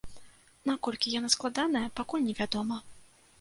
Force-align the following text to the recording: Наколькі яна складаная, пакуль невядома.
Наколькі 0.69 1.13
яна 1.19 1.29
складаная, 1.35 1.83
пакуль 2.01 2.25
невядома. 2.29 2.81